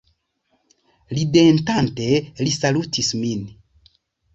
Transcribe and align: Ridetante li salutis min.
Ridetante 1.19 2.09
li 2.43 2.59
salutis 2.59 3.17
min. 3.23 3.51